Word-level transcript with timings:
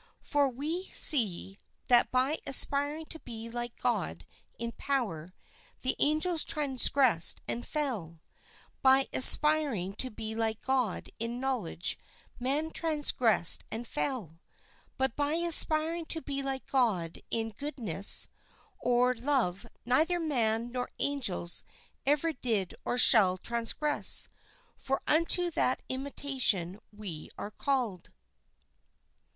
For 0.23 0.45
so 0.47 0.53
we 0.53 0.85
see, 0.87 1.59
that 1.85 2.09
by 2.11 2.39
aspiring 2.47 3.05
to 3.05 3.19
be 3.19 3.51
like 3.51 3.77
God 3.79 4.25
in 4.57 4.71
power, 4.71 5.35
the 5.83 5.95
angels 5.99 6.43
transgressed 6.43 7.39
and 7.47 7.67
fell; 7.67 8.19
by 8.81 9.05
aspiring 9.13 9.93
to 9.97 10.09
be 10.09 10.33
like 10.33 10.59
God 10.63 11.11
in 11.19 11.39
knowledge 11.39 11.99
man 12.39 12.71
transgressed 12.71 13.63
and 13.71 13.85
fell; 13.87 14.39
but 14.97 15.15
by 15.15 15.33
aspiring 15.35 16.05
to 16.07 16.19
be 16.23 16.41
like 16.41 16.65
God 16.65 17.21
in 17.29 17.51
goodness 17.51 18.27
or 18.79 19.13
love 19.13 19.67
neither 19.85 20.17
man 20.19 20.71
nor 20.71 20.89
angels 20.97 21.63
ever 22.07 22.33
did 22.33 22.73
or 22.85 22.97
shall 22.97 23.37
transgress, 23.37 24.29
for 24.75 24.99
unto 25.05 25.51
that 25.51 25.83
imitation 25.89 26.79
we 26.91 27.29
are 27.37 27.51
called. 27.51 28.09